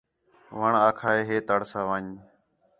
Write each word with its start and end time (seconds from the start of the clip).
وݨ 0.59 0.73
آکھا 0.87 1.09
ہِے 1.15 1.21
ہِے 1.27 1.37
تڑ 1.47 1.61
ساں 1.71 1.83
وَن٘ڄ 1.89 2.11